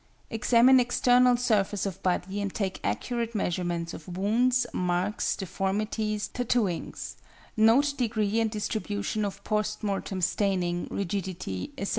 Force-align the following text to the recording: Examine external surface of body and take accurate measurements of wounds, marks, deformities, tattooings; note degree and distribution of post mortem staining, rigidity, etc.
Examine 0.31 0.79
external 0.79 1.37
surface 1.37 1.85
of 1.85 2.01
body 2.01 2.41
and 2.41 2.51
take 2.55 2.79
accurate 2.83 3.35
measurements 3.35 3.93
of 3.93 4.07
wounds, 4.17 4.65
marks, 4.73 5.35
deformities, 5.35 6.27
tattooings; 6.27 7.17
note 7.55 7.93
degree 7.97 8.39
and 8.39 8.49
distribution 8.49 9.23
of 9.23 9.43
post 9.43 9.83
mortem 9.83 10.19
staining, 10.19 10.87
rigidity, 10.89 11.71
etc. 11.77 11.89